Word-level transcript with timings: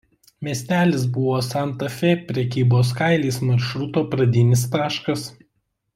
Miestelis 0.45 1.03
buvo 1.17 1.35
Santa 1.49 1.91
Fė 1.97 2.09
prekybos 2.31 2.95
kailiais 3.03 3.39
maršruto 3.51 4.07
pradinis 4.15 4.69
taškas. 4.79 5.29